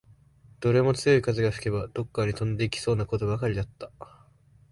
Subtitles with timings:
[0.61, 3.91] どれも強い風が吹けば、どっかに飛んでいきそうなことばかりだった